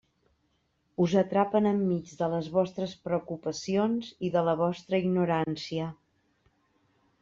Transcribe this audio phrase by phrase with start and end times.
[1.05, 5.97] Us atrapen enmig de les vostres preocupacions i de la vostra ignorància.